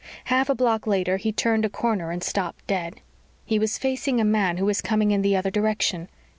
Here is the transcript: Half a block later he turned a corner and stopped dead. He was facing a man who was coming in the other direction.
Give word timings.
Half 0.23 0.49
a 0.49 0.55
block 0.55 0.87
later 0.87 1.17
he 1.17 1.31
turned 1.31 1.63
a 1.63 1.69
corner 1.69 2.09
and 2.09 2.23
stopped 2.23 2.65
dead. 2.65 3.01
He 3.45 3.59
was 3.59 3.77
facing 3.77 4.19
a 4.19 4.23
man 4.25 4.57
who 4.57 4.65
was 4.65 4.81
coming 4.81 5.11
in 5.11 5.21
the 5.21 5.35
other 5.35 5.51
direction. 5.51 6.09